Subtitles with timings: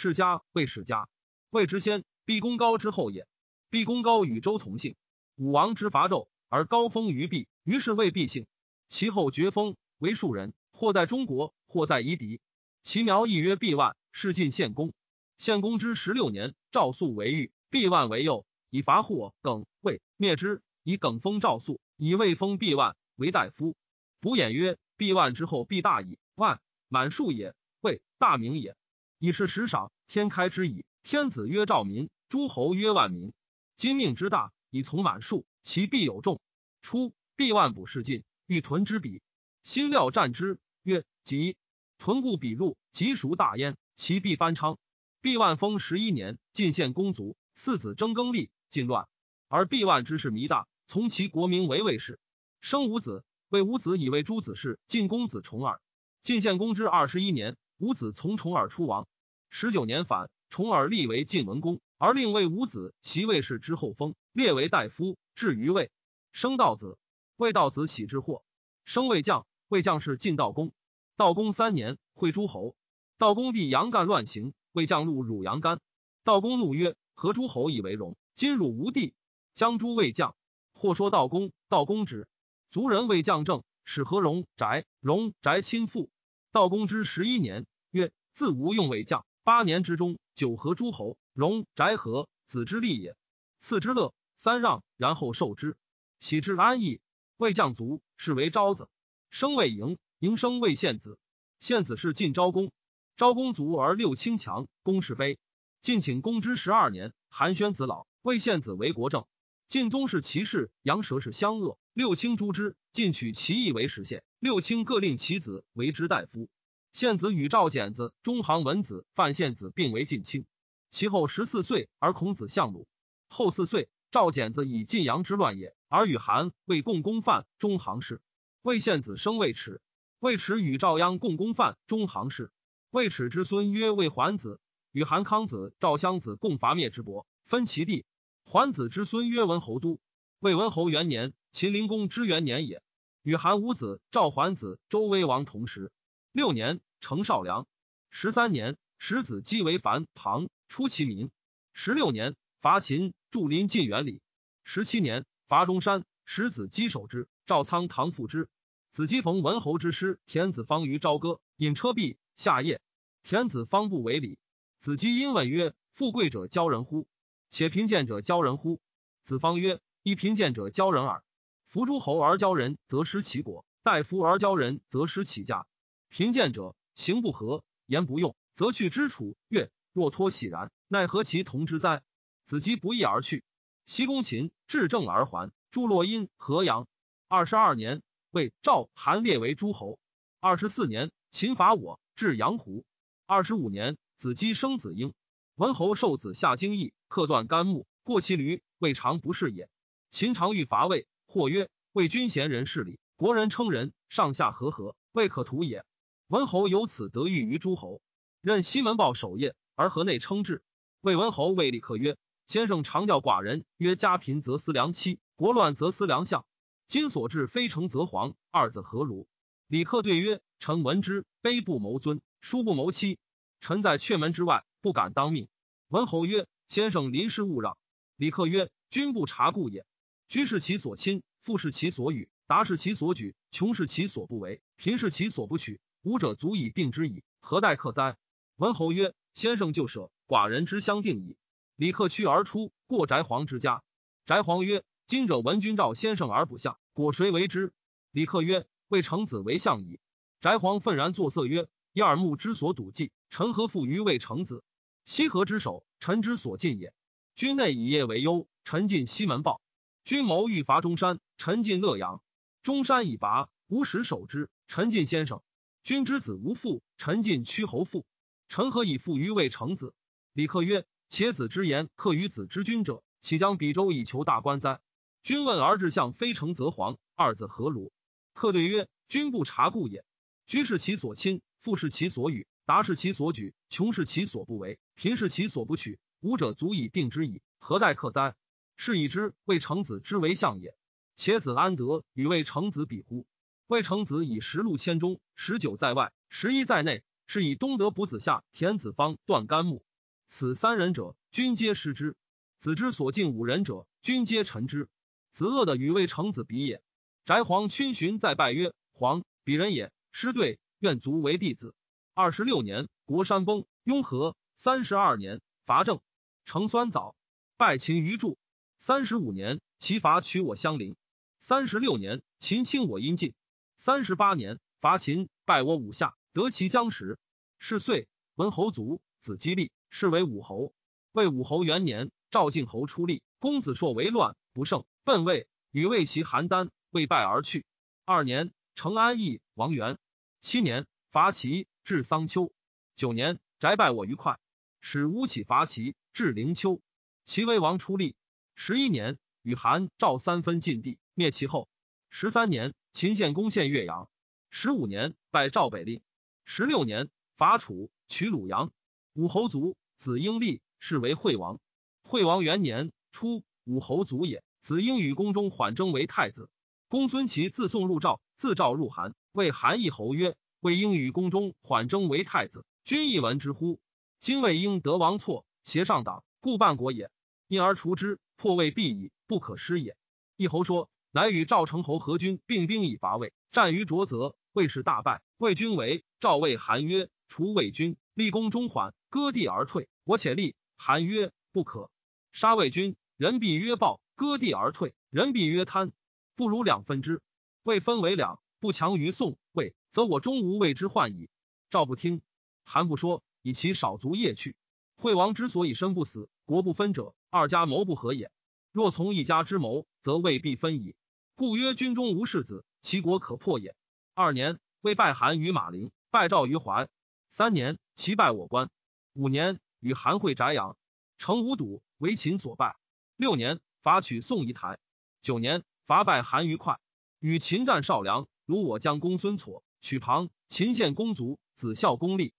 [0.00, 1.10] 世家魏世家，
[1.50, 3.28] 魏之先，毕公高之后也。
[3.68, 4.96] 毕公高与周同姓，
[5.36, 8.46] 武王之伐纣，而高封于毕，于是魏毕姓。
[8.88, 12.40] 其后爵封为庶人，或在中国，或在夷狄。
[12.82, 14.94] 其苗亦曰毕万，是晋献公。
[15.36, 20.62] 献公之十六年，赵肃为御，毕万为右，以伐霍、耿、魏，灭之。
[20.82, 23.76] 以耿封赵肃，以魏封毕万为大夫。
[24.18, 26.18] 卜衍曰：毕万之后，必大矣。
[26.36, 26.58] 万
[26.88, 28.78] 满数也，魏大名也。
[29.22, 30.86] 以是时赏，天开之矣。
[31.02, 33.34] 天子曰赵民，诸侯曰万民。
[33.76, 36.40] 今命之大，以从满数，其必有众。
[36.80, 39.20] 初，毕万卜事晋，欲屯之彼，
[39.62, 41.58] 心料战之，曰：吉。
[41.98, 43.76] 屯故彼入，吉孰大焉？
[43.94, 44.78] 其必翻昌。
[45.20, 49.06] 毕万封十一年，晋献公卒，四子争耕立，晋乱。
[49.48, 52.18] 而毕万之事弥大，从其国名为魏氏，
[52.62, 53.22] 生五子。
[53.50, 55.78] 魏五子以为诸子氏，晋公子重耳。
[56.22, 59.08] 晋献公之二十一年，伍子从重耳出亡。
[59.48, 65.90] 十九年反，重耳立为晋文公，而令魏五子袭魏氏之后封，列为大夫，至于魏。
[66.30, 66.98] 生道子，
[67.36, 68.44] 魏道子喜之祸，
[68.84, 69.46] 生魏将。
[69.68, 70.72] 魏将是晋道公。
[71.16, 72.76] 道公三年，会诸侯。
[73.16, 75.80] 道公弟杨干乱行，魏将怒汝杨干。
[76.22, 78.16] 道公怒曰：“何诸侯以为荣？
[78.34, 79.14] 今汝无地，
[79.54, 80.36] 将诸魏将。”
[80.74, 82.28] 或说道公，道公止。
[82.70, 86.10] 族人魏将政，使何荣宅，荣宅亲附。
[86.52, 89.24] 道公之十一年，曰：“自无用魏将。
[89.44, 93.16] 八年之中，九合诸侯，荣宅和子之利也。
[93.60, 95.76] 次之乐，三让，然后受之，
[96.18, 97.00] 喜之安逸。
[97.36, 98.88] 魏将卒，是为昭子，
[99.30, 101.18] 生魏嬴，嬴生魏献子。
[101.60, 102.72] 献子是晋昭公。
[103.16, 105.38] 昭公卒而六卿强，公室卑。
[105.80, 109.24] 晋请公之十二年，韩宣子老，魏献子为国政。
[109.70, 111.78] 晋宗是其氏，杨蛇是相恶。
[111.92, 114.24] 六卿诛之，晋取其义为实县。
[114.40, 116.48] 六卿各令其子为之大夫。
[116.92, 120.44] 献子与赵简子、中行文子、范献子并为晋卿。
[120.90, 122.88] 其后十四岁，而孔子相鲁。
[123.28, 128.20] 后四岁，赵简子以晋阳之乱也，而与韩、魏共攻范、中行氏。
[128.62, 129.80] 魏献子生魏迟，
[130.18, 132.50] 魏迟与赵鞅共攻范、中行氏。
[132.90, 134.58] 魏迟之孙曰魏桓子，
[134.90, 138.04] 与韩康子、赵襄子共伐灭之伯，分其地。
[138.52, 140.00] 桓子之孙曰文侯都。
[140.40, 142.82] 魏文侯元年，秦灵公之元年也。
[143.22, 145.92] 与韩武子、赵桓子、周威王同时。
[146.32, 147.68] 六年，成少梁。
[148.10, 151.30] 十三年，始子姬为樊唐，出其民。
[151.72, 154.20] 十六年，伐秦，驻临晋元里。
[154.64, 158.48] 十七年，伐中山，始子姬守之，赵仓唐复之。
[158.90, 162.80] 子姬逢文侯之师，田子方于朝歌，引车壁下夜。
[163.22, 164.40] 田子方不为礼。
[164.80, 167.06] 子姬因问曰：“富贵者骄人乎？
[167.50, 168.80] 且贫贱者骄人乎？”
[169.22, 169.80] 子方曰。
[170.02, 171.22] 一贫贱者骄人耳。
[171.66, 175.66] 服诸侯而骄人，则失其国；待夫而骄人，则失其家。
[176.08, 179.36] 贫贱者行不和，言不用，则去之楚。
[179.48, 182.02] 曰：若托喜然，奈何其同之哉？
[182.46, 183.44] 子姬不义而去。
[183.84, 185.52] 西公秦至正而还。
[185.70, 186.88] 诸洛阴、河阳。
[187.28, 189.98] 二十二年，为赵、韩列为诸侯。
[190.40, 192.86] 二十四年，秦伐我，至阳湖。
[193.26, 195.12] 二十五年，子姬生子婴。
[195.60, 199.68] 文侯受子夏京邑，刻断干木，过其驴，未尝不是也。
[200.08, 205.84] 秦常欲伐魏，或曰：“魏君贤人事礼，国人称人，上下和合，未可图也。”
[206.28, 208.00] 文侯由此得遇于诸侯，
[208.40, 210.62] 任西门豹守夜，而河内称制。
[211.02, 212.16] 魏文侯谓李克曰
[212.48, 216.46] ：“先生常教寡人曰：家贫则思良妻，国乱则思良相。
[216.86, 219.28] 今所至非成则亡，二字何如？”
[219.68, 223.18] 李克对曰：“臣闻之，卑不谋尊，疏不谋妻。
[223.60, 225.48] 臣在阙门之外，不敢当命。”
[225.88, 227.76] 文侯曰：“先生临事勿让。”
[228.16, 229.86] 李克曰：“君不察故也。”
[230.28, 235.80] 居是其所亲，富是其所与，达是其所举，穷是其所不为，贫是其所不取。
[236.02, 238.16] 吾者足以定之矣，何待克哉？
[238.56, 241.36] 文侯曰：“先生就舍，寡人之相定矣。”
[241.76, 243.82] 李克驱而出，过翟皇之家。
[244.24, 247.72] 翟皇曰：“今者闻君召先生而不相，果谁为之？”
[248.12, 249.98] 李克曰：“未成子为相矣。”
[250.40, 254.62] 翟皇愤然作色曰：“一耳目之所睹计，臣何负于未成子？
[255.10, 256.94] 西河之守，臣之所尽也。
[257.34, 259.60] 君内以业为忧，臣尽西门豹。”
[260.06, 262.22] 君谋欲伐中山，臣进乐阳。
[262.62, 264.48] 中山已拔，无使守之。
[264.68, 265.42] 臣进先生。
[265.82, 268.06] 君之子无父，臣进屈侯父。
[268.48, 269.94] 臣何以父于未成子？
[270.32, 274.80] 李克曰：且子之言克于子之君者，岂将比周以求大官哉？
[275.24, 277.90] 君问而志向非成则黄，二字何如？
[278.32, 280.04] 克对曰：君不察故也。
[280.46, 286.00] 居是其所亲，父是其所与，达是其所举，穷是其所不为，贫是其所不取。
[286.20, 288.34] 吾者足以定之矣，何待克哉？
[288.76, 290.76] 是以之魏成子之为相也，
[291.14, 293.26] 且子安得与魏成子比乎？
[293.68, 299.84] 魏成子以十路千中，十九在外，十一在内，是以东德补子夏田子方断干木，
[300.26, 302.16] 此三人者，均皆失之。
[302.58, 304.88] 子之所敬五人者，均皆臣之。
[305.30, 306.82] 子恶的与未成子比也。
[307.24, 309.92] 翟皇群寻在拜曰：“皇，鄙人也。
[310.10, 311.72] 师对，愿卒为弟子。”
[312.12, 316.00] 二十六年，国山崩，雍和三十二年，伐郑，
[316.44, 317.16] 成酸枣，
[317.56, 318.38] 拜秦于柱。
[318.78, 320.94] 三十五年，齐伐取我相邻。
[321.40, 323.34] 三十六年，秦侵我阴晋。
[323.76, 327.18] 三十八年，伐秦，败我五下，得其将时。
[327.58, 330.72] 是岁，文侯卒，子姬立，是为武侯。
[331.10, 337.64] 魏武侯元年，赵敬侯出立，公子硕为乱，不胜，奔魏，与魏齐邯郸，未败而去。
[338.04, 339.98] 二年，成安邑，王元。
[340.40, 342.52] 七年，伐齐，至桑丘。
[343.00, 344.38] 九年，翟拜我于快，
[344.82, 346.82] 使乌起伐齐，至灵丘。
[347.24, 348.14] 齐威王出立。
[348.54, 351.66] 十一年，与韩、赵三分晋地，灭其后。
[352.10, 354.10] 十三年，秦献攻陷岳阳。
[354.50, 356.02] 十五年，拜赵北令。
[356.44, 357.08] 十六年，
[357.38, 358.70] 伐楚，取鲁阳。
[359.14, 361.58] 武侯卒，子婴立，是为惠王。
[362.02, 364.44] 惠王元年，初，武侯卒也。
[364.60, 366.50] 子婴与宫中缓征为太子。
[366.86, 373.78] 公孙齐自宋入赵，自赵入韩，为韩义侯曰：“魏婴与宫中缓征为太子，君亦闻之乎？
[374.18, 377.08] 今魏婴得王错，挟上党，故半国也。
[377.46, 379.96] 因而除之。”破魏必矣，不可失也。
[380.34, 385.22] 一侯说，乃与赵成侯合军并兵以伐魏，战于卓泽，魏氏大败。
[385.36, 389.88] 魏军为赵魏韩曰：“除魏军，立功中缓，割地而退。
[390.02, 391.92] 我且立。”韩曰：“不可。
[392.32, 395.92] 杀魏军，人必曰暴；割地而退，人必曰贪。
[396.34, 397.22] 不如两分之。
[397.62, 401.30] 魏分为两，不强于宋魏，则我终无魏之患矣。”
[401.70, 402.20] 赵不听，
[402.70, 404.54] 韩不说，以其少卒夜去。
[404.96, 407.16] 惠王之所以身不死，国不分者。
[407.28, 408.30] 二家谋不和也。
[408.70, 410.94] 若从一家之谋，则未必分矣。
[411.34, 413.74] 故曰：军中无世子，其国可破也。
[414.14, 416.88] 二年，魏败韩于马陵，败赵于怀。
[417.28, 418.70] 三年，齐败我关。
[419.14, 420.76] 五年，与韩会翟阳，
[421.18, 422.76] 成无睹，为秦所败。
[423.16, 424.78] 六年，伐取宋夷台。
[425.22, 426.78] 九年，伐败韩于快，
[427.18, 430.30] 与秦战少梁，如我将公孙痤，取庞。
[430.46, 432.32] 秦献公卒，子孝公立。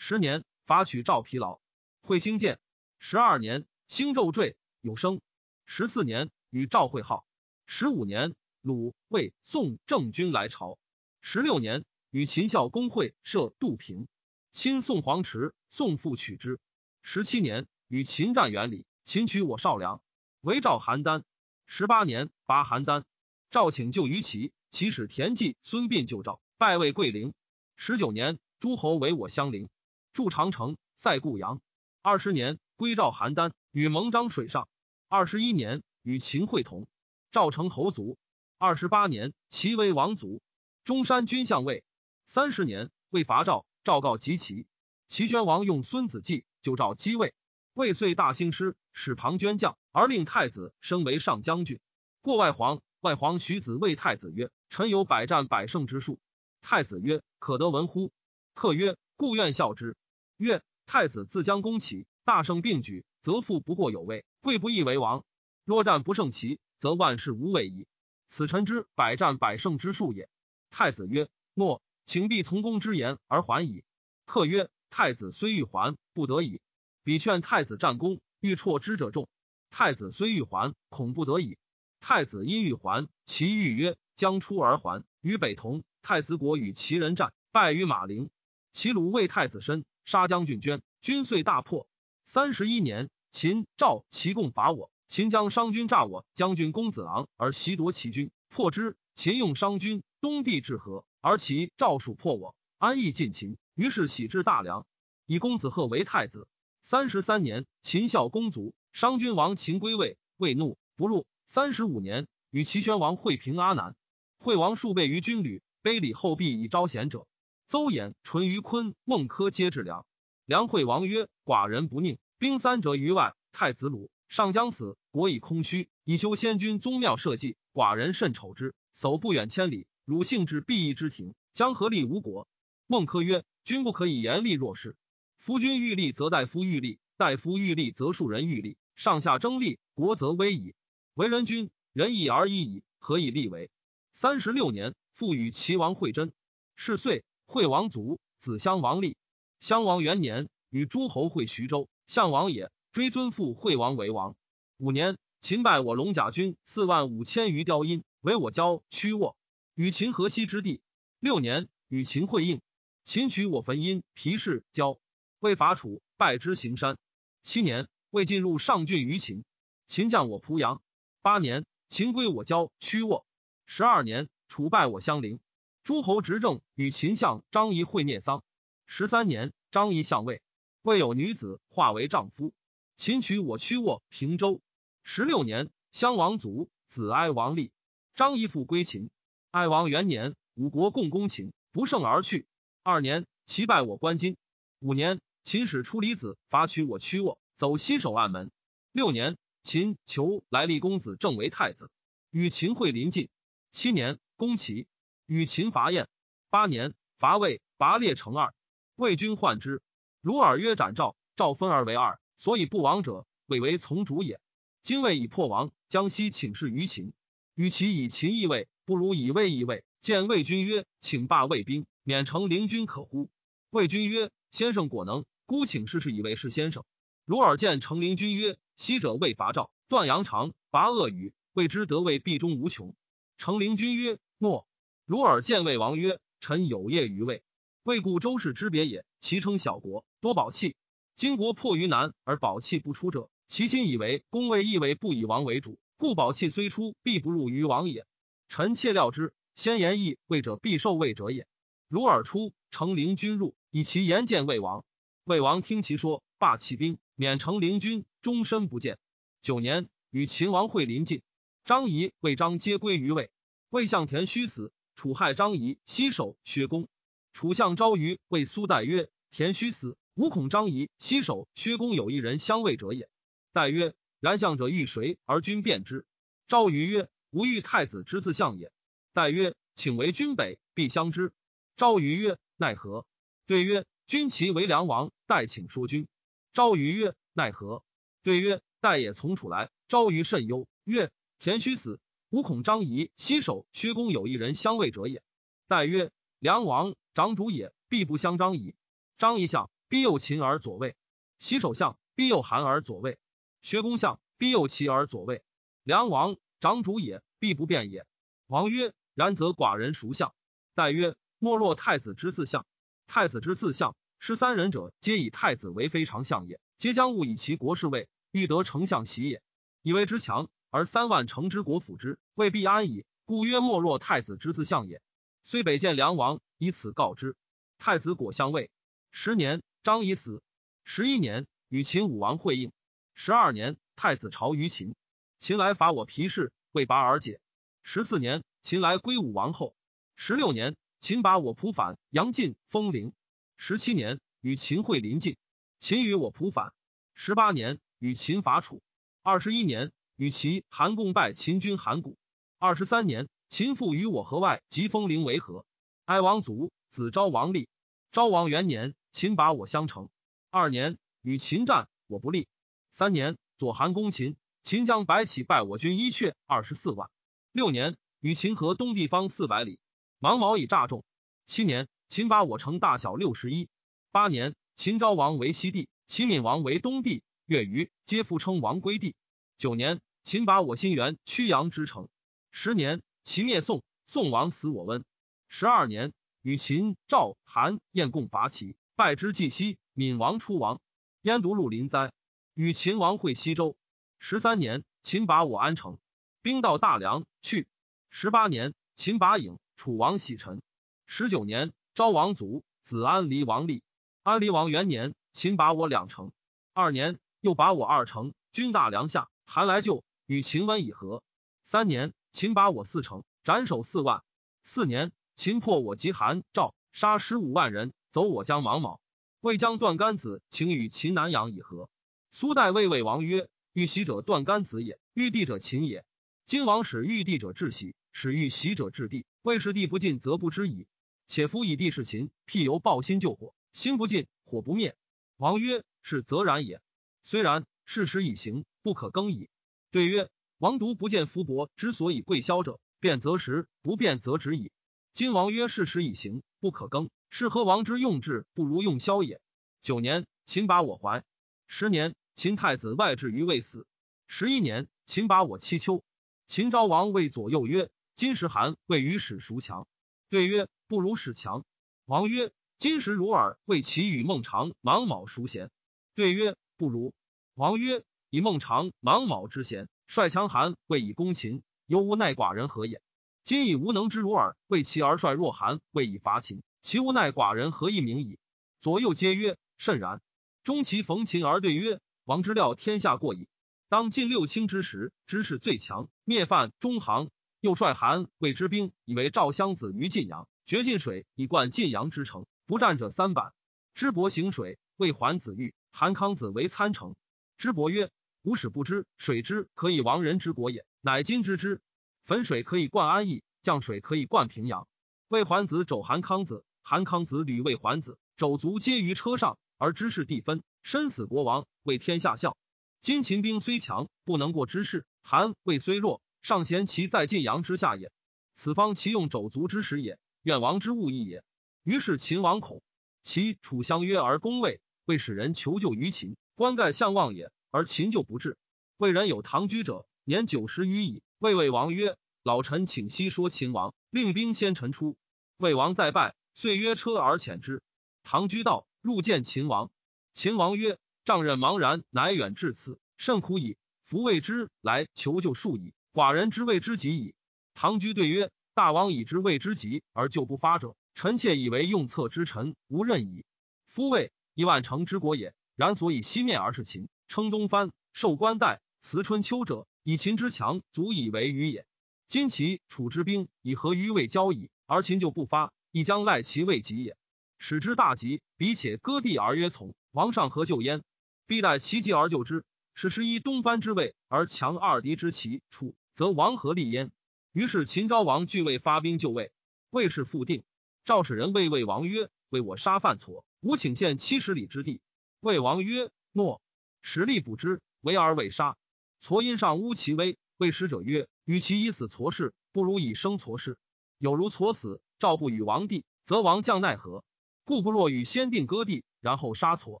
[0.04, 1.60] 十年，伐取赵疲劳，
[2.00, 2.58] 会兴建。
[2.98, 3.64] 十二年。
[3.86, 5.20] 兴纣坠有生，
[5.64, 7.24] 十四年与赵会号，
[7.66, 10.76] 十五年鲁魏宋郑军来朝，
[11.20, 14.08] 十六年与秦孝公会设杜平，
[14.50, 16.58] 亲宋黄池，宋复取之。
[17.02, 20.02] 十七年与秦战元里，秦取我少梁，
[20.40, 21.22] 围赵邯郸。
[21.64, 23.04] 十八年拔邯郸，
[23.52, 27.34] 赵请救于齐，齐使田忌、孙膑救赵，拜魏桂陵。
[27.76, 29.68] 十九年诸侯为我相邻，
[30.12, 31.60] 筑长城，塞固阳。
[32.02, 33.52] 二十年归赵邯郸。
[33.70, 34.68] 与蒙章水上，
[35.08, 36.86] 二十一年与秦会同，
[37.30, 38.18] 赵成侯卒。
[38.58, 40.42] 二十八年，齐为王卒。
[40.84, 41.82] 中山君相位。
[42.26, 44.66] 三十年，为伐赵，赵告及齐。
[45.08, 47.32] 齐宣王用孙子计就赵击魏，
[47.72, 51.80] 魏遂大兴师，使庞涓将，而令太子升为上将军。
[52.20, 56.20] 过外黄，外黄许子谓太子曰：“臣有百战百胜之术。”
[56.60, 58.12] 太子曰：“可得闻乎？”
[58.52, 59.96] 客曰：“故愿效之。”
[60.36, 65.24] 曰：“太子自将攻齐，大胜并举。”则富不过有位，贵不易为王。
[65.64, 67.86] 若战不胜其，则万事无谓矣。
[68.26, 70.28] 此臣之百战百胜之术也。
[70.70, 73.84] 太子曰：“诺，请必从公之言而还矣。”
[74.26, 76.60] 客曰：“太子虽欲还，不得已。
[77.04, 79.28] 彼劝太子战功，欲辍之者众。
[79.70, 81.58] 太子虽欲还，恐不得已。
[82.00, 85.04] 太子因欲还，其欲曰：将出而还。
[85.20, 88.30] 与北同，太子国与齐人战，败于马陵。
[88.72, 91.86] 齐鲁为太子身，杀将军捐，军遂大破。
[92.24, 93.10] 三十一年。
[93.34, 94.90] 秦、赵、齐共伐我。
[95.08, 98.94] 秦将商军诈我将军公子昂，而袭夺齐军，破之。
[99.14, 103.56] 秦用商军东地至河，而齐、赵蜀破我，安邑尽秦。
[103.74, 104.86] 于是喜至大梁，
[105.24, 106.46] 以公子贺为太子。
[106.82, 111.24] 三十三年，秦孝公卒，商君王秦归魏，魏怒不入。
[111.46, 113.96] 三十五年，与齐宣王会平阿南。
[114.38, 117.26] 惠王数倍于军旅，卑礼后必以招贤者。
[117.72, 120.04] 邹衍、淳于髡、孟轲皆至梁。
[120.44, 125.88] 梁惠王曰：“寡人不宁。”兵三折于外，太子鲁上将死，国已空虚。
[126.04, 128.74] 以修先君宗庙社稷，寡人甚丑之。
[128.92, 132.46] 走不远千里，鲁性至必义之庭，将何立无国？
[132.86, 134.94] 孟轲曰：“君不可以严厉弱势。
[135.38, 138.76] 夫君欲立，则大夫欲立；大夫欲立，则庶人欲立。
[138.96, 140.74] 上下争立，国则危矣。
[141.14, 143.70] 为人君，仁义而已矣，何以立为？”
[144.12, 146.34] 三十六年，复与齐王会真。
[146.76, 149.18] 是岁，惠王卒，子襄王立。
[149.60, 151.86] 襄王元年，与诸侯会徐州。
[152.06, 154.36] 项王也，追尊父惠王为王。
[154.78, 159.36] 五年，秦败我龙甲军四万五千余雕阴，为我交屈沃，
[159.74, 160.80] 与秦河西之地。
[161.20, 162.62] 六年，与秦会应，
[163.04, 164.98] 秦取我汾阴皮氏交，
[165.38, 166.96] 为伐楚，败之行山。
[167.42, 169.44] 七年，魏进入上郡于秦，
[169.86, 170.80] 秦将我濮阳。
[171.20, 173.26] 八年，秦归我交屈沃。
[173.66, 175.38] 十二年，楚败我襄陵。
[175.84, 178.44] 诸侯执政，与秦相张仪会灭丧。
[178.86, 180.40] 十三年，张仪相位，
[180.82, 182.52] 未有女子化为丈夫。
[182.94, 184.60] 秦取我曲沃、平州。
[185.02, 187.72] 十六年，襄王卒，子哀王立。
[188.14, 189.10] 张仪复归秦。
[189.50, 192.46] 哀王元年，五国共攻秦，不胜而去。
[192.84, 194.36] 二年，齐败我关津。
[194.78, 198.52] 五年，秦使出离子伐取我曲沃，走西守暗门。
[198.92, 201.90] 六年，秦求来立公子正为太子，
[202.30, 203.28] 与秦会临近。
[203.72, 204.86] 七年，攻齐，
[205.26, 206.08] 与秦伐燕。
[206.50, 208.54] 八年，伐魏，拔列成二。
[208.96, 209.82] 魏军患之，
[210.20, 214.40] 如尔曰：“斩赵，赵分而为二，所以不亡者，魏为从主也。
[214.82, 217.12] 今魏已破亡，江西请示于秦，
[217.54, 219.84] 与其以秦易魏，不如以魏易魏。
[220.00, 223.30] 见魏军曰：‘请罢魏兵。’”免成陵君可乎？
[223.70, 225.24] 魏君曰：“先生果能。
[225.46, 226.84] 孤请事事以为是先生。”
[227.24, 232.96] 如尔见成陵君曰：“昔者未伐赵，断阳长，拔恶语，未知得魏必终无穷。”
[233.38, 234.66] 成陵君曰：“诺。”
[235.04, 237.42] 如尔见魏王曰：“臣有业于魏，
[237.82, 239.04] 魏故周氏之别也。
[239.18, 240.76] 其称小国，多宝器。
[241.16, 248.06] 今国迫于难而宝器不出者，其心以为公魏亦为不以王为主，故宝器虽出，必不入于王也。
[248.48, 251.46] 臣切料之，先言义魏者必受魏者也。”
[251.88, 254.84] 如尔出，成陵君入，以其言见魏王。
[255.24, 258.98] 魏王听其说，罢弃兵，免成陵君，终身不见。
[259.42, 261.22] 九年，与秦王会临晋，
[261.64, 263.30] 张仪、魏章皆归于魏。
[263.68, 266.86] 魏相田须死，楚害张仪，西守薛公。
[267.32, 273.08] 楚相昭于谓苏代曰：“田须死，吾恐张仪西守薛公有一人相位者也。”
[273.52, 276.06] 代曰：“然相者欲谁而君辨之？”
[276.46, 278.70] 昭于曰：“吾欲太子之自相也。”
[279.12, 281.32] 代曰：“请为君北，必相之。”
[281.74, 283.04] 昭于曰：“奈何？”
[283.48, 286.06] 对曰：“君其为梁王，待请说君。”
[286.54, 287.82] 昭于曰：“奈何？”
[288.22, 291.98] 对曰：“待也从楚来。”昭于甚忧，曰：“田须死，
[292.32, 295.22] 吾恐张仪西守薛公有一人相位者也。”
[295.68, 296.10] 待曰
[296.40, 298.74] ：“梁王长主也，必不相张仪。
[299.18, 300.94] 张仪相，必右秦而左卫；
[301.38, 303.18] 西守相，必右韩而左卫；
[303.60, 305.44] 薛公相，必右齐而左卫。
[305.84, 308.06] 梁王长主也，必不变也。”
[308.48, 310.34] 王曰：“然则寡人孰相？”
[310.74, 311.14] 待曰。
[311.44, 312.64] 莫若太子之自相，
[313.08, 319.42] 太子之自相，十三人者，皆以太子为非常相也，皆将误以其国事位，欲得丞相喜也。
[319.82, 323.04] 以为之强，而三万乘之国辅之，未必安矣。
[323.26, 325.02] 故曰莫若太子之自相也。
[325.42, 327.36] 虽北见梁王，以此告之。
[327.76, 328.70] 太子果相位。
[329.10, 330.42] 十年，张仪死。
[330.82, 332.72] 十一年，与秦武王会应。
[333.14, 334.94] 十二年，太子朝于秦，
[335.38, 337.38] 秦来伐我皮氏，未拔而解。
[337.82, 339.76] 十四年，秦来归武王后。
[340.16, 340.74] 十六年。
[341.00, 343.12] 秦把我仆反，杨进封陵。
[343.58, 345.36] 十七年，与秦会临晋。
[345.80, 346.72] 秦与我仆反。
[347.14, 348.82] 十八年，与秦伐楚。
[349.20, 352.16] 二十一年，与齐韩共败秦军韩谷。
[352.58, 355.64] 二十三年，秦复与我河外，及封陵为河。
[356.04, 357.68] 哀王卒，子昭王立。
[358.12, 360.08] 昭王元年，秦把我相城。
[360.50, 362.46] 二年，与秦战，我不利。
[362.90, 367.10] 三年，左韩攻秦，秦将白起败我军一阙二十四万。
[367.52, 369.78] 六年，与秦河东地方四百里。
[370.18, 371.04] 芒毛以诈众。
[371.46, 373.68] 七年，秦把我城大小六十一。
[374.10, 379.16] 八年，秦昭王为西帝，齐闵王为东帝，越余皆复称王归帝。
[379.62, 382.08] 九年，秦把我新元曲阳之城。
[382.50, 385.04] 十年，齐灭宋，宋王死我温。
[385.46, 390.80] 十二年，与秦、赵、韩、燕共伐齐，败之既西，闵王出亡，
[391.20, 392.12] 燕独入临灾。
[392.54, 393.76] 与秦王会西周。
[394.18, 396.00] 十三年，秦把我安城，
[396.42, 397.68] 兵到大梁，去。
[398.10, 399.58] 十八年，秦把郢。
[399.76, 400.60] 楚王喜臣。
[401.06, 403.84] 十九年，昭王卒，子安离王立。
[404.24, 406.32] 安离王元年，秦把我两城。
[406.72, 408.34] 二年，又把我二城。
[408.50, 411.22] 军大梁下，韩来救，与秦温以和。
[411.62, 414.24] 三年，秦把我四城，斩首四万。
[414.62, 418.98] 四年，秦破我及韩赵，杀十五万人，走我将王莽。
[419.42, 421.90] 魏将段干子请与秦南阳以和。
[422.30, 426.06] 苏代魏魏王曰：“欲喜者段干子也，欲帝者秦也。
[426.46, 430.86] 今王使欲帝者至喜，使欲喜者至帝。”魏氏帝不进，则不知矣。
[431.26, 434.96] 且夫以帝是秦，辟由抱心救火，心不尽，火不灭。
[435.36, 436.80] 王曰：“是则然也。
[437.22, 439.48] 虽然，事实已行，不可更矣。”
[439.90, 444.72] 对曰：“王独不见福伯之所以贵消者，变则实，不变则止矣。
[445.12, 449.40] 今王曰事实已行，不可更，是何王之用智不如用消也？”
[449.82, 451.24] 九年，秦把我怀。
[451.66, 453.86] 十年，秦太子外至于未死。
[454.26, 456.04] 十一年，秦把我七秋。
[456.46, 457.90] 秦昭王谓左右曰。
[458.14, 459.86] 今时韩谓与史孰强？
[460.28, 461.64] 对曰：不如史强。
[462.04, 465.70] 王曰：今时如尔，谓其与孟尝、芒卯孰贤？
[466.14, 467.14] 对曰：不如。
[467.54, 473.02] 王曰：“以孟尝、芒卯之贤，率强韩，未以攻秦，犹无奈寡人何也？
[473.44, 478.38] 今以无能之如耳，为其而率若韩，未以伐秦，其无奈寡人何以名矣？”
[478.80, 480.22] 左右皆曰：“甚然。”
[480.64, 483.48] 中其逢秦而对曰：“王之料天下过矣。
[483.90, 487.28] 当晋六卿之时，知势最强，灭犯中行，
[487.60, 493.52] 又率韩魏之兵，以为赵襄子于晋阳，决晋水以灌晋阳之城，不战者三百。
[493.92, 497.14] 知伯行水，魏桓子玉、韩康子为参城。
[497.58, 498.08] 知伯曰
[498.42, 501.80] ：‘吾始不知水之可以亡人之国也，乃今知之。
[502.24, 504.88] 汾水可以灌安邑，降水可以灌平阳。’
[505.28, 512.56] 魏桓子肘韩康子，韩康子履魏桓子，肘足皆于车上，而知事地分，身死国亡，为天下笑。
[513.00, 518.10] 今秦兵虽强，不能过之事；韩魏虽弱，尚贤其在晋阳之下也。
[518.56, 521.44] 此方其用肘足之时也，愿王之物意也。
[521.84, 522.82] 于是秦王恐。”
[523.22, 526.36] 其楚相约而攻魏，为使人求救于秦。
[526.56, 528.56] 关盖相望也，而秦就不至。
[528.98, 531.22] 魏人有唐居者，年九十余矣。
[531.38, 535.16] 魏魏王曰：“老臣请息说秦王，令兵先臣出。”
[535.58, 537.82] 魏王再拜，遂约车而遣之。
[538.22, 539.90] 唐居道入见秦王。
[540.32, 543.76] 秦王曰：“丈人茫然，乃远至此，甚苦矣。
[544.04, 547.34] 夫谓之来求救数矣，寡人之谓之急矣。”
[547.74, 553.44] 唐居对曰：“大王已知谓之急而救不发者。”臣妾以为用策之臣无任矣。
[553.86, 561.86] 夫魏一万城之国也，然所以西面而是秦，称东藩，受官代，辞春秋者，以秦之强足以为虞也。
[562.28, 567.16] 今其楚之兵以合于魏交矣，而秦就不发，亦将赖其未及也。
[567.56, 571.02] 使之大吉，彼且割地而曰从，王上何救焉？
[571.46, 572.66] 必待其急而救之。
[572.94, 577.12] 使十一东藩之位而强二敌之齐楚，则王何立焉？
[577.54, 579.52] 于是秦昭王俱未发兵就魏，
[579.88, 580.64] 魏氏复定。
[581.06, 585.00] 赵使人谓魏王曰：“为我杀犯错，吾请献七十里之地。”
[585.40, 586.60] 魏王曰：“诺。”
[587.02, 588.76] 实力不知，为而未杀。
[589.20, 593.76] 痤因上乌其威，谓使者曰：“与其以死痤氏，不如以生痤氏。
[594.18, 597.24] 有如痤死，赵不与王地，则王将奈何？
[597.64, 600.00] 故不若与先定割地，然后杀痤。”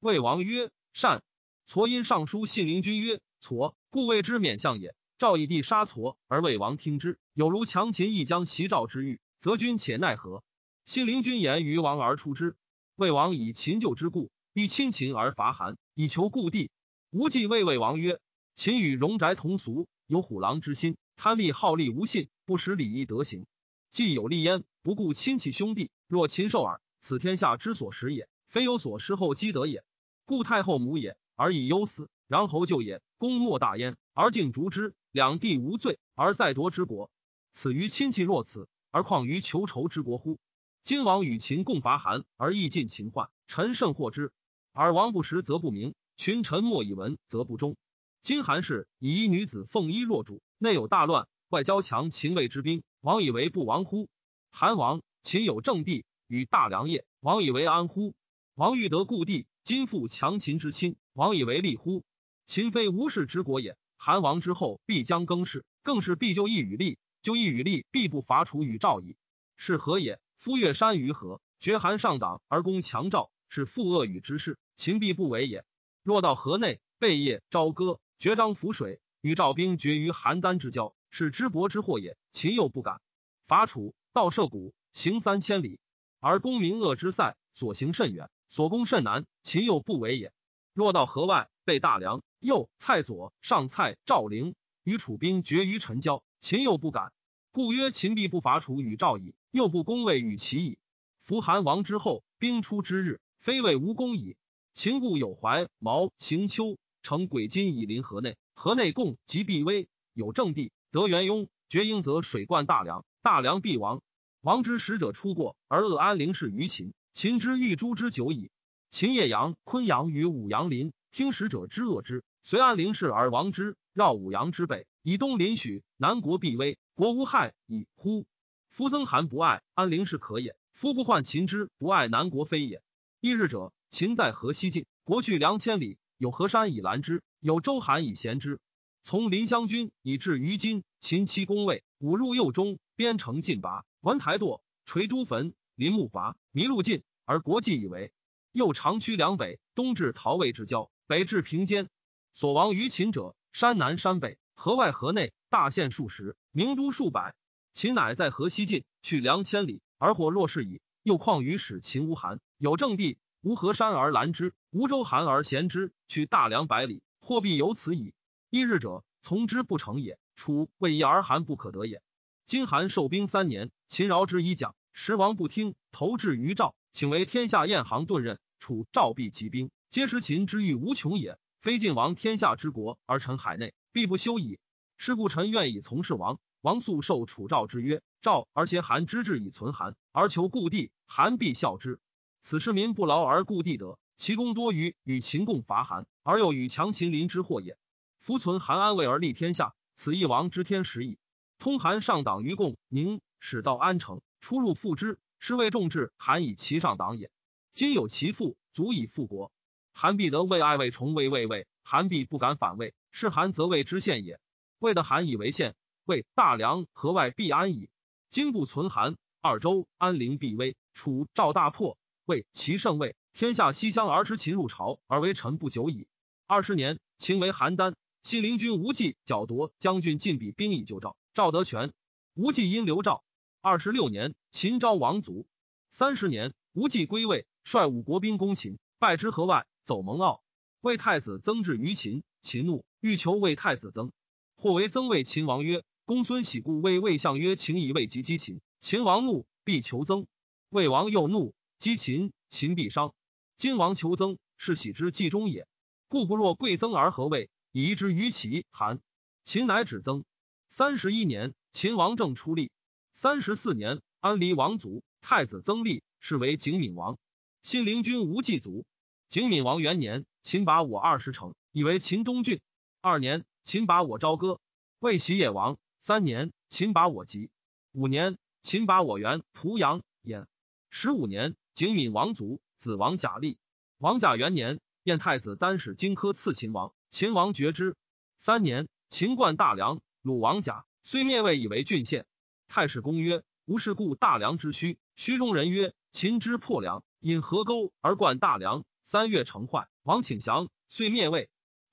[0.00, 1.22] 魏王曰：“善。”
[1.66, 4.94] 痤因上书信陵君曰：“痤，故谓之免相也。
[5.16, 10.42] 赵以地杀痤，而魏王听之，有如强秦亦将袭赵之欲，则君且奈何？”
[10.84, 12.56] 信陵君言于王而出之，
[12.96, 16.70] 魏王以秦旧之故，欲亲秦而伐韩，以求故地。
[17.10, 18.20] 吴忌谓魏王曰
[18.54, 23.46] ：“秦与戎宅同俗，有虎狼之心，贪利好利，无信，不识礼义德行。
[23.90, 26.80] 既有利焉，不顾亲戚兄弟，若禽兽耳。
[27.00, 29.82] 此天下之所食也，非有所失后积德也。
[30.24, 34.94] 故太后母也，而以忧死；然侯舅也，功莫大焉，而敬逐之。
[35.10, 37.10] 两地无罪，而再夺之国，
[37.50, 40.38] 此于亲戚若此，而况于求仇之国乎？”
[40.84, 44.30] 今王与秦共伐韩，而益尽秦患，臣甚获之。
[44.72, 47.76] 而王不识，则不明；群臣莫以闻，则不忠。
[48.22, 54.08] 今韩氏以一女子凤衣若主，内有大乱，外交强秦魏之兵，王以为不亡乎？
[54.50, 58.14] 韩王秦有正地与大梁业，王以为安乎？
[58.54, 62.04] 王欲得故地，今复强秦之亲，王以为利乎？
[62.44, 63.76] 秦非无事之国也。
[63.96, 69.16] 韩王之后必将更世，更是必就义与利，就义与利必不伐楚与赵矣。
[69.56, 70.20] 是何也？
[70.36, 75.64] 夫越山于河，绝韩上党而攻强赵，是负恶与之事，秦必不为也。
[76.02, 82.16] 若到河内，背夜朝歌，绝章浮水，与赵兵决于邯郸之交，是知伯之祸也。
[82.32, 83.00] 秦又不敢
[83.46, 85.80] 伐楚，道涉谷，行三千里，
[86.20, 90.32] 而攻明恶之塞，所行甚远，所攻甚难，秦又不为也。
[90.72, 97.12] 若到河外，背大梁，右蔡左上蔡赵陵，与楚兵决于陈交，秦又不敢。
[97.50, 99.34] 故曰：秦必不伐楚与赵矣。
[99.50, 100.78] 又不攻魏与齐矣。
[101.22, 104.36] 夫韩王之后，兵出之日，非魏无功矣。
[104.74, 108.36] 秦故有怀毛行丘，成鬼金以临河内。
[108.54, 111.48] 河内共及必危，有正地，得元雍。
[111.68, 114.02] 绝英则水灌大梁，大梁必亡。
[114.40, 116.94] 王之使者出过，而恶安陵氏于秦。
[117.12, 118.50] 秦之欲诛之久矣。
[118.90, 123.76] 秦业阳、昆阳与武阳林，听使者之恶之，随安陵氏而亡之。
[123.92, 127.86] 绕武阳之北，以东临许，南国必危，国无害矣。
[127.96, 128.26] 乎？
[128.68, 132.82] 夫曾韩不爱安陵是可也，夫不患秦之不爱南国非也。
[133.20, 138.60] 一日者，秦在河西境，国去两千里，有河山以拦之，有周韩以衔之。
[139.02, 148.12] 从临湘军以至于今，秦七公卫，五入右中，边城尽拔，文台堕，垂都坟，临木伐，麋鹿尽，而国计以为。
[148.52, 151.88] 又长驱两北，东至陶魏之交，北至平间。
[152.32, 157.34] 所亡于秦者，山南山北，河外河内，大县数十，名都数百。
[157.72, 160.80] 秦乃在河西进，去两千里，而或若是矣。
[161.08, 168.12] 又况于使秦无韩，有正地，无河山而拦之，无周韩而贤之，去大梁百里，或必有此矣。
[168.50, 170.18] 一日者，从之不成也。
[170.36, 172.02] 楚魏义而韩不可得也。
[172.44, 178.38] 今韩受兵三年，秦饶之以讲，时王不听，投至于赵，请为天下燕行顿任。
[178.58, 181.38] 楚赵必其兵，皆识秦之欲无穷也。
[181.58, 184.58] 非晋王天下之国而臣海内，必不休矣。
[184.98, 186.40] 是故臣愿以从事王。
[186.60, 192.00] 王素受楚赵之约，赵而挟韩之志以存韩，而求故地，韩必效之。
[192.42, 197.78] 此事民不劳而故地得，其功多于与秦共伐韩，而又与强秦邻之祸也。
[198.18, 201.16] 夫存韩安魏而立天下，此一王之天时矣。
[201.60, 207.30] 通韩上党于共宁，使到安城，出入复之，是谓众志韩以其上党也。
[207.72, 209.52] 今有其父，足以复国。
[209.92, 214.40] 韩必得魏爱为崇魏魏魏，韩必不敢反魏，是韩则魏之县也。
[214.78, 217.90] 魏的韩以为县，魏大梁河外必安矣。
[218.30, 220.76] 今不存韩，二州安陵必危。
[220.94, 226.06] 楚赵大破，魏其胜魏，天下西乡而知秦入朝，而为臣不久矣。
[226.46, 227.94] 二十年，秦为邯郸。
[228.22, 231.92] 信陵君无忌剿夺将军晋鄙兵以救赵，赵得权。
[232.34, 233.24] 无忌因刘赵。
[233.60, 235.46] 二十六年，秦昭王卒。
[235.90, 240.40] 三十年，无忌归魏，率五国兵攻秦，败之河外，走蒙骜。
[240.80, 244.12] 魏太子曾至于秦，秦怒，欲求魏太子曾。
[244.60, 250.26] 或为曾谓秦王曰：“公孙喜故谓魏相曰：‘秦以未及击秦。’秦王怒，必求曾。
[250.68, 253.14] 魏王又怒，击秦，秦必伤。
[253.56, 255.68] 今王求曾，是喜之计中也。
[256.08, 259.00] 故不若贵曾而和魏。”移之于齐、韩，
[259.44, 260.24] 秦乃止曾。
[260.68, 262.72] 三十一年，秦王政出立。
[263.12, 267.16] 三十四年，安离王卒，太子曾立，是为景敏王。
[267.62, 268.84] 信陵君无忌卒。
[269.28, 272.60] 景敏王元年，秦拔我二十城，以为秦东郡。
[273.00, 274.60] 二年，秦拔我朝歌，
[274.98, 275.78] 魏齐野王。
[276.00, 277.48] 三年，秦拔我吉。
[277.92, 280.46] 五年，秦拔我元濮阳兖。
[280.90, 283.56] 十五年，景敏王卒，子王贾立。
[283.98, 286.92] 王甲元年，燕太子丹使荆轲刺秦王。
[287.08, 287.94] 秦王绝之。
[288.36, 292.26] 三年，秦冠大梁，鲁王甲虽灭魏，以为郡县。
[292.66, 294.98] 太史公曰：无事故大梁之虚。
[295.14, 299.86] 虚中人曰：秦之破梁，引河沟而灌大梁，三月成坏。
[300.02, 301.48] 王请降，遂灭魏。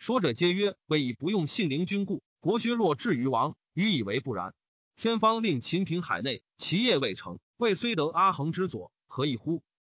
[0.06, 3.56] 说者皆曰：魏以不用信陵君故，国削弱至于亡。
[3.74, 4.54] 予以为不然。
[4.96, 9.63] 天方令秦平海内，其业未成，未虽得阿衡之佐，何以乎？